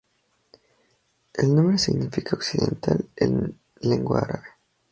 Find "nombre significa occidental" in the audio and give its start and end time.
1.53-3.07